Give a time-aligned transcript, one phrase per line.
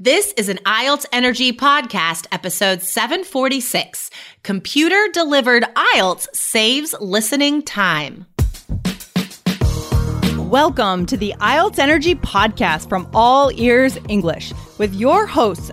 [0.00, 4.12] This is an IELTS Energy podcast, episode 746.
[4.44, 8.24] Computer delivered IELTS saves listening time.
[10.36, 15.72] Welcome to the IELTS Energy podcast from All Ears English with your hosts,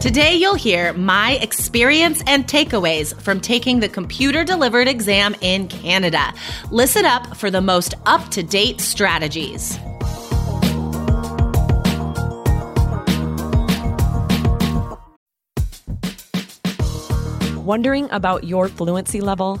[0.00, 6.32] Today, you'll hear my experience and takeaways from taking the computer delivered exam in Canada.
[6.70, 9.78] Listen up for the most up to date strategies.
[17.58, 19.60] Wondering about your fluency level?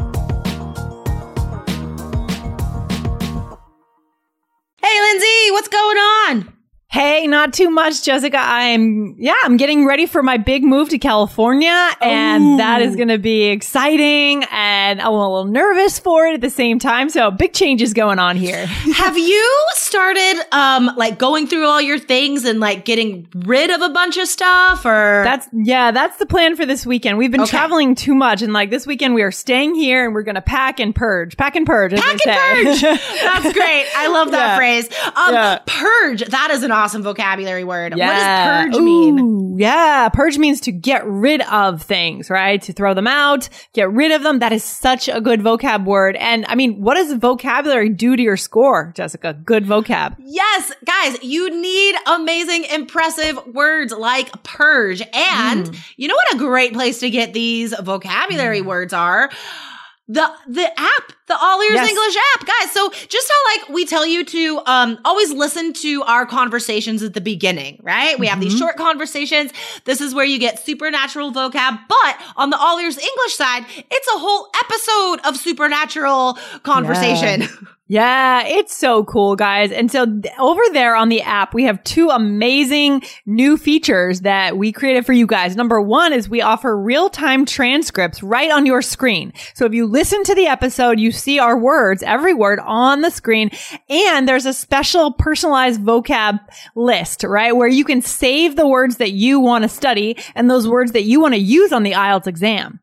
[5.11, 6.60] Lindsay, what's going on?
[6.91, 8.37] Hey, not too much, Jessica.
[8.37, 12.57] I'm, yeah, I'm getting ready for my big move to California and Ooh.
[12.57, 16.49] that is going to be exciting and I'm a little nervous for it at the
[16.49, 17.07] same time.
[17.09, 18.65] So big changes going on here.
[18.95, 23.81] Have you started um like going through all your things and like getting rid of
[23.81, 27.17] a bunch of stuff or That's, yeah, that's the plan for this weekend.
[27.17, 27.51] We've been Okay.
[27.51, 30.41] traveling too much and like this weekend we are staying here and we're going to
[30.41, 31.93] pack and purge, pack and purge.
[31.93, 32.35] Pack and say.
[32.35, 32.99] purge.
[33.21, 33.85] That's great.
[33.95, 34.57] I love that Yeah.
[34.57, 34.89] phrase.
[35.15, 35.59] Um, Yeah.
[35.65, 36.23] purge.
[36.25, 37.93] That is an awesome vocabulary word.
[37.93, 39.19] What does purge mean?
[39.19, 40.09] Ooh, yeah.
[40.09, 42.61] Purge means to get rid of things, right?
[42.63, 44.39] To throw them out, get rid of them.
[44.39, 46.15] That is such a good vocab word.
[46.15, 49.33] And I mean, what does vocabulary do to your score, Jessica?
[49.33, 50.15] Good vocab.
[50.19, 55.01] Yes, guys, you need amazing, impressive words like purge.
[55.13, 55.77] And Mm.
[55.97, 59.29] you know what a great place to get these vocabulary words are?
[60.13, 61.89] The the app, the All Ears Yes.
[61.89, 62.71] English app, guys.
[62.71, 67.13] So just how like we tell you to um always listen to our conversations at
[67.13, 68.19] the beginning, right?
[68.19, 68.49] We have Mm-hmm.
[68.49, 69.51] these short conversations.
[69.85, 74.07] This is where you get supernatural vocab, but on the All Ears English side, it's
[74.15, 77.41] a whole episode of supernatural conversation.
[77.41, 77.47] Yeah,
[77.93, 79.69] it's so cool, guys.
[79.69, 84.57] And so th- over there on the app, we have two amazing new features that
[84.57, 85.57] we created for you guys.
[85.57, 89.33] Number one is we offer real-time transcripts right on your screen.
[89.55, 93.11] So if you listen to the episode, you see our words, every word on the
[93.11, 93.51] screen.
[93.89, 96.39] And there's a special personalized vocab
[96.75, 97.53] list, right?
[97.53, 101.03] Where you can save the words that you want to study and those words that
[101.03, 102.79] you want to use on the IELTS exam.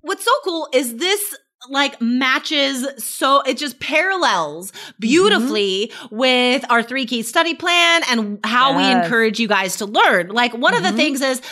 [0.00, 1.36] what's so cool is this
[1.68, 6.16] like matches so it just parallels beautifully mm-hmm.
[6.16, 10.28] with our three key study plan and how we encourage you guys to learn.
[10.28, 10.96] Like one of the mm-hmm.
[10.96, 11.42] things is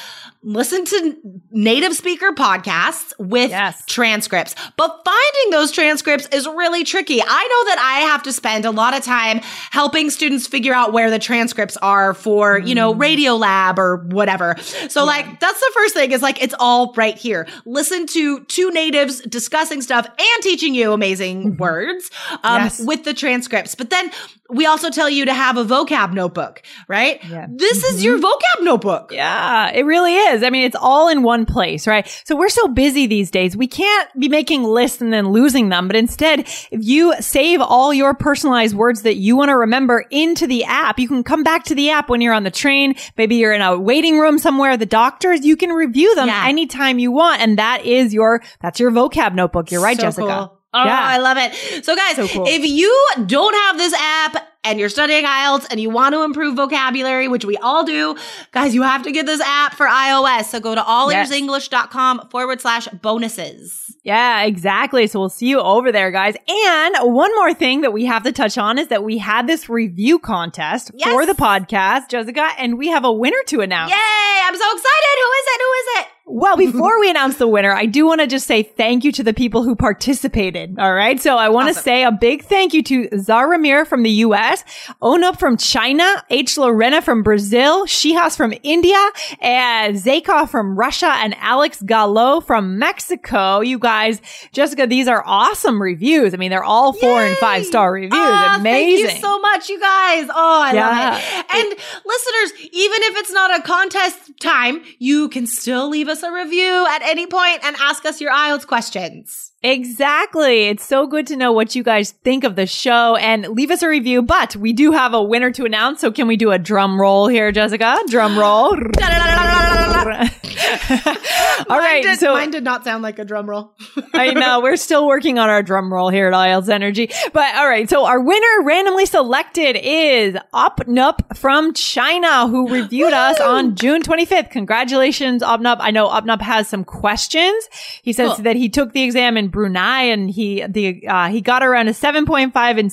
[0.43, 1.16] listen to
[1.50, 3.82] native speaker podcasts with Yes.
[3.87, 4.54] transcripts.
[4.76, 7.21] But finding those transcripts is really tricky.
[7.21, 9.41] I know that I have to spend a lot of time
[9.71, 14.56] helping students figure out where the transcripts are for, you know, Radiolab or whatever.
[14.88, 17.47] So like that's the first thing is like it's all right here.
[17.66, 22.10] Listen to two natives discussing stuff and teaching you amazing words
[22.44, 22.81] um, Yes.
[22.81, 23.75] with the transcripts.
[23.75, 24.10] But then
[24.50, 27.22] we also tell you to have a vocab notebook, right?
[27.25, 27.47] Yeah.
[27.50, 28.25] This is your mm-hmm.
[28.25, 29.12] vocab notebook.
[29.12, 30.42] Yeah, it really is.
[30.42, 32.09] I mean, it's all in one place, right?
[32.25, 33.56] So we're so busy these days.
[33.56, 35.87] We can't be making lists and then losing them.
[35.87, 40.47] But instead, if you save all your personalized words that you want to remember into
[40.47, 42.94] the app, you can come back to the app when you're on the train.
[43.19, 46.47] Maybe you're in a waiting room somewhere, the doctors, you can review them Yeah.
[46.47, 47.42] anytime you want.
[47.42, 49.70] And that is your, that's your vocab notebook.
[49.70, 50.26] You're right, So Jessica.
[50.26, 50.57] cool.
[50.74, 51.00] Oh, Yeah.
[51.00, 51.84] I love it.
[51.84, 52.44] So guys, So cool.
[52.46, 56.56] if you don't have this app and you're studying IELTS and you want to improve
[56.56, 58.16] vocabulary, which we all do,
[58.52, 60.44] guys, you have to get this app for iOS.
[60.46, 63.84] So go to allearsenglish.com forward slash bonuses.
[64.04, 65.06] Yeah, exactly.
[65.06, 66.34] So we'll see you over there, guys.
[66.48, 69.69] And one more thing that we have to touch on is that we had this
[69.69, 73.90] review contest for the podcast, Jessica, and we have a winner to announce.
[73.90, 73.96] Yay!
[74.44, 75.16] I'm so excited.
[75.19, 75.60] Who is it?
[75.60, 76.06] Who is it?
[76.28, 79.22] Well, before we announce the winner, I do want to just say thank you to
[79.22, 80.78] the people who participated.
[80.78, 81.20] All right.
[81.20, 81.82] So I want to Awesome.
[81.82, 84.62] say a big thank you to Zaramir from the US,
[85.02, 86.58] Onup from China, H.
[86.58, 89.02] Lorena from Brazil, Shihas from India,
[89.40, 93.60] and Zakov from Russia, and Alex Gallo from Mexico.
[93.60, 94.20] You guys,
[94.52, 96.34] Jessica, these are awesome reviews.
[96.34, 98.12] I mean, they're all four and five star reviews.
[98.14, 99.06] Ah, Amazing.
[99.06, 100.26] Thank you so much, you guys.
[100.28, 100.88] Oh, I Yeah.
[100.88, 101.56] love it.
[101.56, 101.69] And
[102.04, 106.87] listeners, even if it's not a contest time, you can still leave us a review
[106.88, 109.53] at any point and ask us your IELTS questions.
[109.62, 110.69] Exactly.
[110.69, 113.82] It's so good to know what you guys think of the show and leave us
[113.82, 114.23] a review.
[114.23, 116.00] But we do have a winner to announce.
[116.00, 117.99] So can we do a drum roll here, Jessica?
[118.09, 118.76] Drum roll.
[121.68, 121.94] All right.
[121.94, 123.74] Mine did, so mine did not sound like a drum roll.
[124.14, 127.10] I know we're still working on our drum roll here at IELTS Energy.
[127.32, 127.88] But all right.
[127.88, 134.50] So our winner randomly selected is Opnup from China who reviewed us on June 25th.
[134.50, 135.78] Congratulations, Opnup.
[135.80, 137.68] I know Opnup has some questions.
[138.02, 138.44] He says Cool.
[138.44, 141.92] that he took the exam in Brunei and he, the, uh, he got around a
[141.92, 142.90] 7.5 in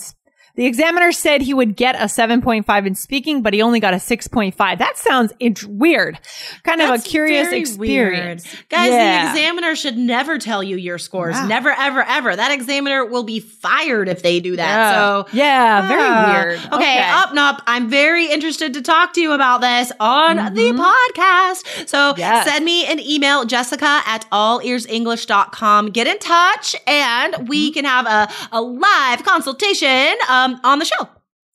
[0.56, 3.98] the examiner said he would get a 7.5 in speaking, but he only got a
[3.98, 4.56] 6.5.
[4.78, 6.20] That sounds int- weird.
[6.64, 8.46] Kind of a curious experience.
[8.46, 8.66] weird.
[8.70, 9.24] Guys, Yeah.
[9.26, 11.36] the examiner should never tell you your scores.
[11.36, 11.48] Yeah.
[11.48, 12.36] Never, ever, ever.
[12.36, 14.96] That examiner will be fired if they do that.
[14.96, 16.34] So yeah, very Ah.
[16.34, 16.60] weird.
[16.74, 17.62] Okay, up and up.
[17.68, 21.88] I'm very interested to talk to you about this on the podcast.
[21.90, 22.20] So Mm-hmm.
[22.20, 22.48] Yes.
[22.50, 25.88] send me an email, Jessica at allearsenglish.com.
[25.92, 27.46] Get in touch and Mm-hmm.
[27.46, 30.14] we can have a, a live consultation
[30.46, 31.10] um, on the show.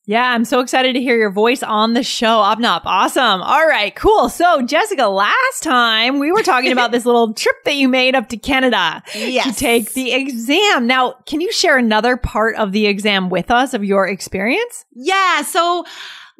[0.05, 2.41] Yeah, I'm so excited to hear your voice on the show.
[2.41, 2.81] Upnup.
[2.85, 3.41] Awesome.
[3.41, 4.29] All right, cool.
[4.29, 8.27] So, Jessica, last time we were talking about this little trip that you made up
[8.29, 10.87] to Canada to take the exam.
[10.87, 14.85] Now, can you share another part of the exam with us of your experience?
[14.91, 15.85] Yeah, so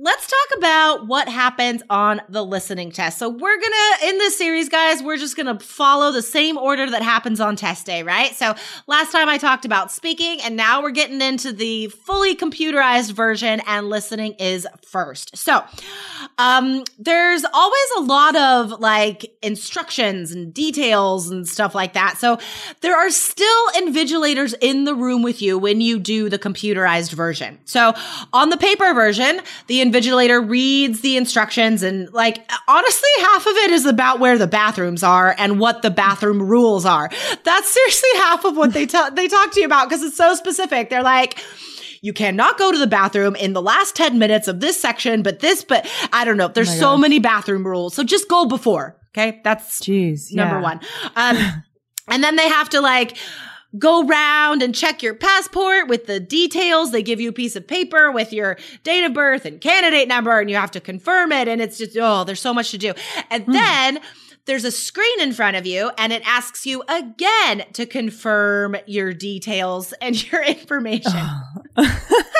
[0.03, 3.19] let's talk about what happens on the listening test.
[3.19, 7.03] So we're gonna, in this series, guys, we're just gonna follow the same order that
[7.03, 8.35] happens on test day, right?
[8.35, 8.55] So
[8.87, 13.61] last time I talked about speaking, and now we're getting into the fully computerized version,
[13.67, 15.37] and listening is first.
[15.37, 15.63] So,
[16.39, 22.17] um, there's always a lot of like instructions and details and stuff like that.
[22.17, 22.39] So
[22.81, 27.59] there are still invigilators in the room with you when you do the computerized version.
[27.65, 27.93] So
[28.33, 33.71] on the paper version, the invigilator reads the instructions and like honestly half of it
[33.71, 37.09] is about where the bathrooms are and what the bathroom rules are.
[37.43, 40.35] That's seriously half of what they tell they talk to you about because it's so
[40.35, 40.89] specific.
[40.89, 41.39] They're like
[42.01, 45.39] you cannot go to the bathroom in the last 10 minutes of this section, but
[45.39, 46.47] this, but I don't know.
[46.47, 47.93] There's so many bathroom rules.
[47.93, 48.97] So just go before.
[49.15, 49.39] Okay.
[49.43, 50.33] That's Jeez.
[50.33, 50.79] number one.
[51.15, 51.37] Um,
[52.07, 53.17] and then they have to like
[53.77, 56.91] go round and check your passport with the details.
[56.91, 60.39] They give you a piece of paper with your date of birth and candidate number,
[60.39, 61.47] and you have to confirm it.
[61.47, 62.93] And it's just, oh, there's so much to do.
[63.29, 63.53] And hmm.
[63.53, 63.99] then
[64.45, 69.13] there's a screen in front of you, and it asks you again to confirm your
[69.13, 71.11] details and your information.
[71.15, 71.47] Oh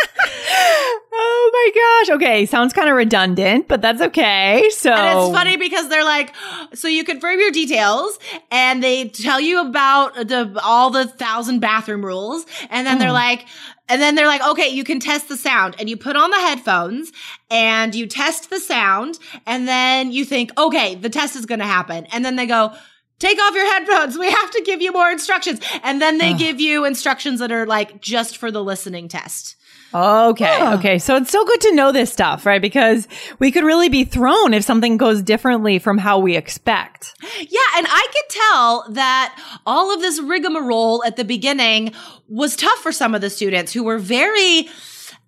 [1.13, 2.15] Oh my gosh.
[2.15, 2.45] Okay.
[2.45, 4.69] Sounds kind of redundant, but that's okay.
[4.71, 6.33] So And it's funny because they're like,
[6.73, 8.17] so you confirm your details
[8.49, 12.45] and they tell you about the, all the thousand bathroom rules.
[12.69, 13.15] And then they're hmm.
[13.15, 13.45] like,
[13.89, 16.39] and then they're like, okay, you can test the sound and you put on the
[16.39, 17.11] headphones
[17.49, 19.19] and you test the sound.
[19.45, 22.05] And then you think, okay, the test is going to happen.
[22.13, 22.73] And then they go,
[23.19, 24.17] Take off your headphones.
[24.17, 25.59] We have to give you more instructions.
[25.83, 29.57] And then they give you instructions that are like just for the listening test.
[29.93, 30.45] Okay.
[30.45, 30.75] Yeah.
[30.75, 30.99] Okay.
[30.99, 32.61] So it's so good to know this stuff, right?
[32.61, 33.07] Because
[33.39, 37.13] we could really be thrown if something goes differently from how we expect.
[37.39, 41.93] Yeah, and I could tell that all of this rigmarole at the beginning
[42.27, 44.69] was tough for some of the students who were very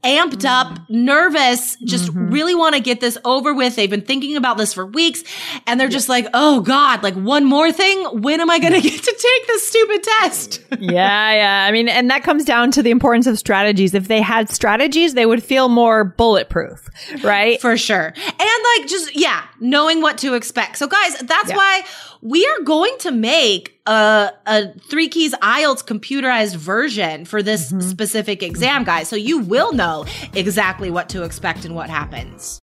[0.04, 0.48] amped mm-hmm.
[0.48, 2.30] up, nervous, just mm-hmm.
[2.30, 3.76] really want to get this over with.
[3.76, 5.24] They've been thinking about this for weeks
[5.66, 8.82] and they're just like, "Oh god, like one more thing, when am I going to
[8.82, 11.34] get to take this stupid test?" yeah.
[11.34, 11.66] Yeah.
[11.68, 13.94] I mean, and that comes down to the importance of strategies.
[13.94, 16.90] If they had strategies, they would feel more bulletproof,
[17.24, 17.60] right?
[17.62, 18.08] For sure.
[18.08, 20.78] And like just yeah, knowing what to expect.
[20.78, 21.58] So guys, that's Yeah.
[21.58, 21.84] why
[22.22, 27.82] we are going to make a a three keys IELTS computerized version for this Mm-hmm.
[27.82, 29.08] specific exam, guys.
[29.08, 32.60] So you will know exactly what to expect and what happens.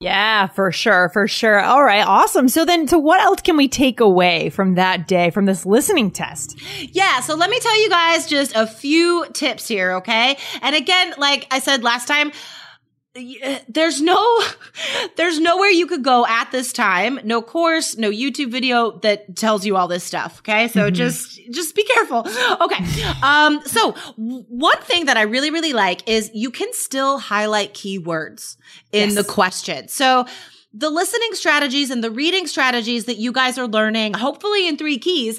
[0.00, 1.60] Yeah, for sure, for sure.
[1.60, 2.48] All right, awesome.
[2.48, 6.10] So then, so what else can we take away from that day, from this listening
[6.10, 6.60] test?
[6.80, 10.36] Yeah, so let me tell you guys just a few tips here, okay?
[10.60, 12.32] And again, like I said last time,
[13.68, 14.40] there's no
[15.16, 17.20] there's nowhere you could go at this time.
[17.24, 20.68] No course no youtube video that tells you all this stuff okay?
[20.68, 22.26] So just just be careful.
[22.60, 22.84] Okay
[23.22, 28.56] um so one thing that i really really like is you can still highlight keywords
[28.92, 29.14] in Yes.
[29.14, 29.88] the question.
[29.88, 30.26] So
[30.72, 34.98] the listening strategies and the reading strategies that you guys are learning, hopefully in three
[34.98, 35.38] keys,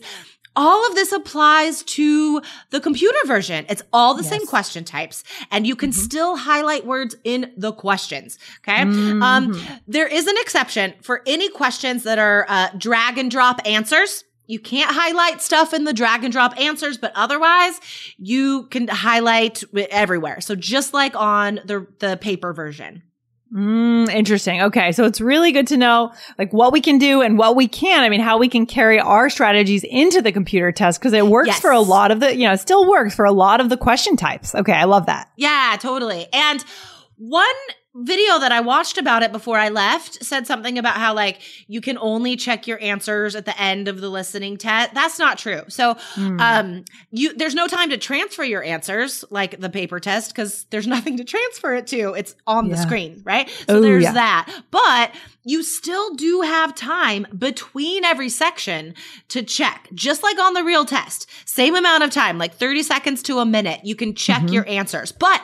[0.55, 3.65] all of this applies to the computer version.
[3.69, 4.31] It's all the yes.
[4.31, 6.01] same question types and you can mm-hmm.
[6.01, 8.38] still highlight words in the questions.
[8.59, 8.81] Okay.
[8.81, 9.24] Um, mm-hmm.
[9.24, 14.24] Um, there is an exception for any questions that are uh, drag and drop answers.
[14.47, 17.79] You can't highlight stuff in the drag and drop answers, but otherwise
[18.17, 20.39] you can highlight everywhere.
[20.41, 23.01] So just like on the, the paper version.
[23.53, 24.61] Mm, interesting.
[24.63, 24.91] Okay.
[24.91, 28.03] So it's really good to know like what we can do and what we can.
[28.03, 31.47] I mean, how we can carry our strategies into the computer test because it works
[31.47, 31.59] yes.
[31.59, 33.77] for a lot of the, you know, it still works for a lot of the
[33.77, 34.55] question types.
[34.55, 34.73] Okay.
[34.73, 35.29] I love that.
[35.37, 36.27] Yeah, totally.
[36.33, 36.63] And
[37.17, 37.45] one
[37.95, 41.79] video that I watched about it before I left said something about how like you
[41.79, 44.93] can only check your answers at the end of the listening test.
[44.93, 45.61] That's not true.
[45.69, 46.41] So, mm.
[46.41, 50.87] um, you, there's no time to transfer your answers like the paper test because there's
[50.95, 52.13] nothing to transfer it to.
[52.13, 52.75] It's on yeah.
[52.75, 53.49] the screen, right?
[53.69, 54.13] So Ooh, there's yeah.
[54.13, 54.63] that.
[54.71, 58.93] But you still do have time between every section
[59.29, 61.29] to check, just like on the real test.
[61.45, 63.79] Same amount of time, like 30 seconds to a minute.
[63.85, 64.53] You can check mm-hmm.
[64.53, 65.13] your answers.
[65.13, 65.41] But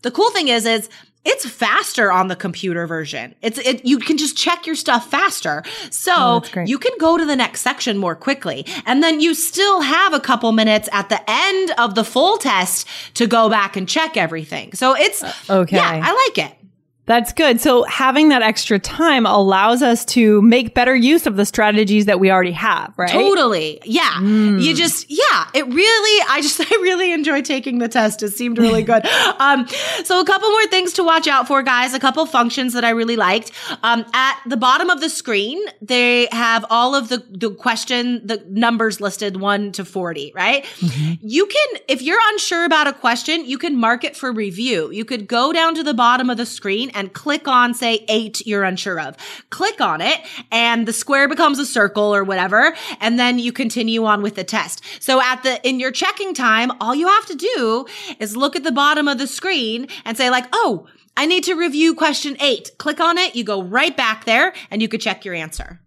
[0.00, 0.88] the cool thing is, is
[1.24, 3.34] it's faster on the computer version.
[3.42, 5.62] It's it you can just check your stuff faster.
[5.90, 8.66] So oh, you can go to the next section more quickly.
[8.86, 12.88] And then you still have a couple minutes at the end of the full test
[13.14, 14.72] to go back and check everything.
[14.72, 15.76] So it's uh, okay.
[15.76, 16.61] Yeah, I like it.
[17.04, 17.60] That's good.
[17.60, 22.20] So having that extra time allows us to make better use of the strategies that
[22.20, 23.10] we already have, right?
[23.10, 23.80] Totally.
[23.84, 24.12] Yeah.
[24.18, 24.62] Mm.
[24.62, 28.22] You just, yeah, it really, I just, I really enjoy taking the test.
[28.22, 29.04] It seemed really good.
[29.40, 29.66] um,
[30.04, 31.92] so a couple more things to watch out for, guys.
[31.92, 33.50] A couple functions that I really liked.
[33.82, 38.44] Um, at the bottom of the screen, they have all of the, the question, the
[38.48, 40.62] numbers listed one to 40, right?
[40.78, 41.14] Mm-hmm.
[41.26, 44.92] You can, if you're unsure about a question, you can mark it for review.
[44.92, 48.46] You could go down to the bottom of the screen and click on, say, eight
[48.46, 49.16] you're unsure of.
[49.50, 50.20] Click on it
[50.50, 52.74] and the square becomes a circle or whatever.
[53.00, 54.82] And then you continue on with the test.
[55.00, 57.86] So at the, in your checking time, all you have to do
[58.18, 61.54] is look at the bottom of the screen and say like, oh, I need to
[61.54, 62.70] review question eight.
[62.78, 63.36] Click on it.
[63.36, 65.80] You go right back there and you could check your answer.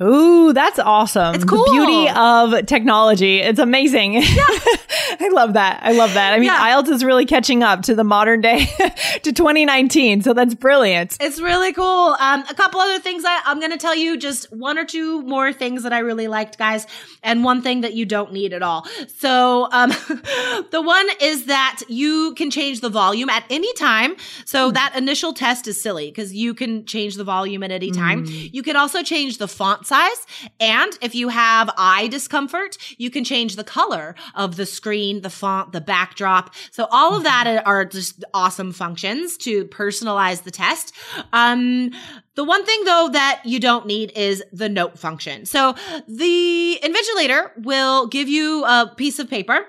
[0.00, 1.34] Ooh, that's awesome.
[1.34, 1.64] It's cool.
[1.64, 3.40] The beauty of technology.
[3.40, 4.14] It's amazing.
[4.14, 4.20] Yeah.
[5.20, 5.80] I love that.
[5.82, 6.34] I love that.
[6.34, 6.70] I mean, yeah.
[6.70, 8.66] IELTS is really catching up to the modern day,
[9.22, 10.22] to 2019.
[10.22, 11.16] So that's brilliant.
[11.20, 12.16] It's really cool.
[12.20, 15.22] Um, a couple other things I, I'm going to tell you, just one or two
[15.22, 16.86] more things that I really liked, guys,
[17.22, 18.86] and one thing that you don't need at all.
[19.16, 19.90] So, um,
[20.70, 24.14] the one is that you can change the volume at any time.
[24.44, 24.74] So mm.
[24.74, 28.26] that initial test is silly because you can change the volume at any time.
[28.26, 28.54] Mm.
[28.54, 30.26] You can also change the font size.
[30.60, 35.30] And if you have eye discomfort, you can change the color of the screen, the
[35.30, 36.54] font, the backdrop.
[36.70, 40.94] So all of that are just awesome functions to personalize the test.
[41.32, 41.90] Um,
[42.34, 45.46] the one thing though that you don't need is the note function.
[45.46, 45.74] So
[46.06, 49.66] the invigilator will give you a piece of paper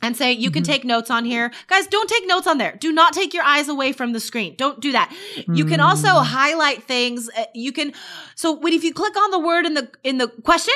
[0.00, 0.72] and say you can mm-hmm.
[0.72, 1.50] take notes on here.
[1.66, 2.76] Guys, don't take notes on there.
[2.78, 4.54] Do not take your eyes away from the screen.
[4.56, 5.12] Don't do that.
[5.36, 5.56] Mm.
[5.56, 6.24] You can also mm.
[6.24, 7.28] highlight things.
[7.36, 7.92] Uh, you can
[8.34, 10.74] so when if you click on the word in the in the question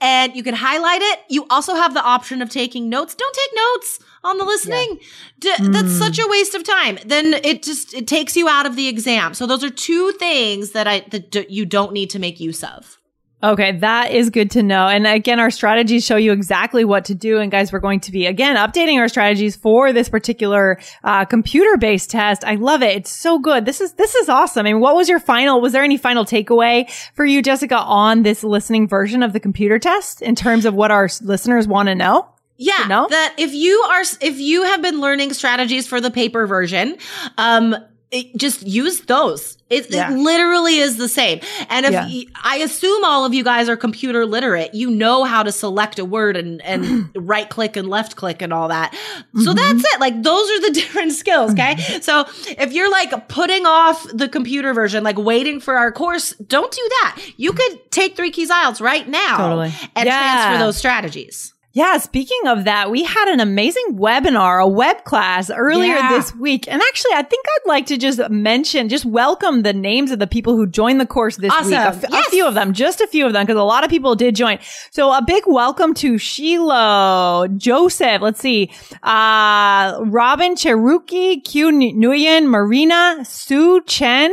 [0.00, 3.14] and you can highlight it, you also have the option of taking notes.
[3.14, 4.98] Don't take notes on the listening.
[5.40, 5.56] Yeah.
[5.56, 5.72] D- mm.
[5.72, 6.98] That's such a waste of time.
[7.04, 9.34] Then it just it takes you out of the exam.
[9.34, 12.62] So those are two things that I that d- you don't need to make use
[12.62, 12.99] of.
[13.42, 14.86] Okay, that is good to know.
[14.86, 17.38] And again, our strategies show you exactly what to do.
[17.38, 22.10] And guys, we're going to be again updating our strategies for this particular uh, computer-based
[22.10, 22.44] test.
[22.44, 22.96] I love it.
[22.96, 23.64] It's so good.
[23.64, 24.66] This is this is awesome.
[24.66, 25.60] I mean, what was your final?
[25.60, 29.78] Was there any final takeaway for you, Jessica, on this listening version of the computer
[29.78, 32.28] test in terms of what our listeners want to know?
[32.58, 33.06] Yeah, know?
[33.08, 36.98] that if you are if you have been learning strategies for the paper version,
[37.38, 37.74] um,
[38.10, 39.56] it, just use those.
[39.68, 40.12] It, yeah.
[40.12, 41.40] it, literally is the same.
[41.68, 42.22] And if yeah.
[42.42, 46.04] I assume all of you guys are computer literate, you know how to select a
[46.04, 48.92] word and, and right click and left click and all that.
[48.92, 49.42] Mm-hmm.
[49.42, 50.00] So that's it.
[50.00, 51.52] Like those are the different skills.
[51.52, 51.76] Okay.
[51.76, 52.00] Mm-hmm.
[52.02, 52.24] so
[52.60, 56.88] if you're like putting off the computer version, like waiting for our course, don't do
[57.02, 57.22] that.
[57.36, 59.72] You could take three keys IELTS right now totally.
[59.94, 60.18] and yeah.
[60.18, 61.54] transfer those strategies.
[61.72, 66.10] Yeah, speaking of that, we had an amazing webinar, a web class earlier yeah.
[66.10, 66.66] this week.
[66.66, 70.26] And actually, I think I'd like to just mention, just welcome the names of the
[70.26, 71.70] people who joined the course this awesome.
[71.70, 71.78] week.
[71.78, 72.26] A, f- yes.
[72.26, 74.34] a few of them, just a few of them, because a lot of people did
[74.34, 74.58] join.
[74.90, 78.72] So a big welcome to Shiloh, Joseph, let's see,
[79.04, 84.32] uh, Robin Cheruki, Q Nguyen, Marina, Sue Chen,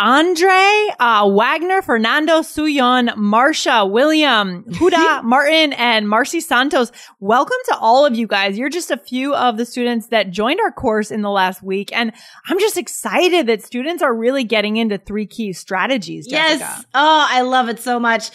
[0.00, 6.90] Andre, uh, Wagner, Fernando, Suyon, Marsha, William, Huda, Martin, and Marcy Santos.
[7.20, 8.56] Welcome to all of you guys.
[8.56, 11.94] You're just a few of the students that joined our course in the last week.
[11.94, 12.14] And
[12.46, 16.26] I'm just excited that students are really getting into three key strategies.
[16.26, 16.60] Jessica.
[16.60, 16.84] Yes.
[16.94, 18.30] Oh, I love it so much.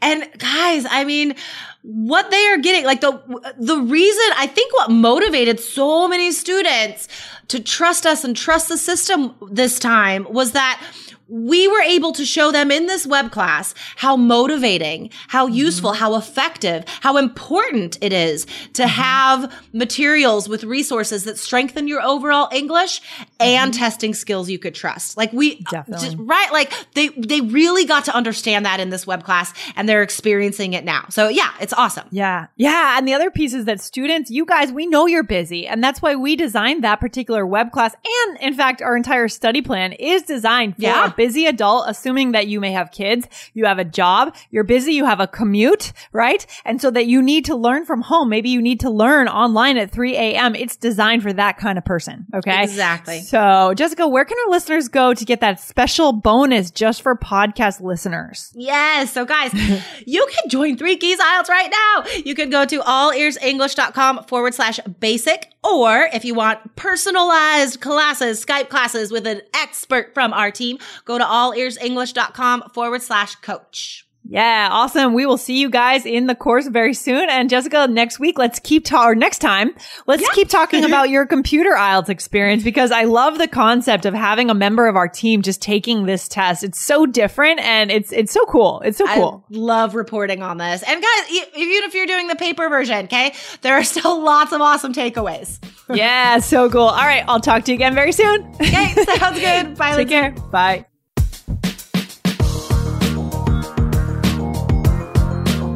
[0.00, 1.34] And guys, I mean,
[1.82, 3.20] what they are getting, like the,
[3.58, 7.08] the reason I think what motivated so many students
[7.48, 10.80] to trust us and trust the system this time was that
[11.28, 15.56] we were able to show them in this web class how motivating, how mm-hmm.
[15.56, 18.90] useful, how effective, how important it is to mm-hmm.
[18.90, 23.00] have materials with resources that strengthen your overall English
[23.40, 23.80] and mm-hmm.
[23.80, 25.16] testing skills you could trust.
[25.16, 26.06] Like we Definitely.
[26.06, 29.88] Just, right like they they really got to understand that in this web class and
[29.88, 31.06] they're experiencing it now.
[31.08, 32.08] So yeah, it's awesome.
[32.10, 32.46] Yeah.
[32.56, 35.82] Yeah, and the other piece is that students, you guys, we know you're busy and
[35.82, 39.92] that's why we designed that particular web class and in fact our entire study plan
[39.92, 43.84] is designed for yeah busy adult, assuming that you may have kids, you have a
[43.84, 46.44] job, you're busy, you have a commute, right?
[46.64, 48.28] And so that you need to learn from home.
[48.28, 50.54] Maybe you need to learn online at 3 a.m.
[50.54, 52.26] It's designed for that kind of person.
[52.34, 52.62] Okay.
[52.62, 53.20] Exactly.
[53.20, 57.80] So Jessica, where can our listeners go to get that special bonus just for podcast
[57.80, 58.52] listeners?
[58.54, 59.12] Yes.
[59.12, 59.52] So guys,
[60.06, 62.10] you can join Three Keys IELTS right now.
[62.24, 65.51] You can go to allearsenglish.com forward slash basic.
[65.64, 71.18] Or if you want personalized classes, Skype classes with an expert from our team, go
[71.18, 74.06] to allearsenglish.com forward slash coach.
[74.32, 75.12] Yeah, awesome.
[75.12, 77.28] We will see you guys in the course very soon.
[77.28, 79.74] And Jessica, next week, let's keep ta- or next time,
[80.06, 80.28] let's yeah.
[80.32, 84.54] keep talking about your computer IELTS experience because I love the concept of having a
[84.54, 86.64] member of our team just taking this test.
[86.64, 88.80] It's so different and it's it's so cool.
[88.86, 89.44] It's so cool.
[89.52, 90.82] I love reporting on this.
[90.82, 94.62] And guys, even if you're doing the paper version, okay, there are still lots of
[94.62, 95.62] awesome takeaways.
[95.94, 96.80] yeah, so cool.
[96.80, 98.50] All right, I'll talk to you again very soon.
[98.54, 99.76] Okay, sounds good.
[99.76, 99.96] Bye.
[99.96, 100.30] Take care.
[100.50, 100.86] Bye.